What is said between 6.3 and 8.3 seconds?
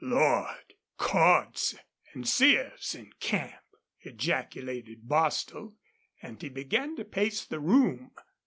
he began to pace the room.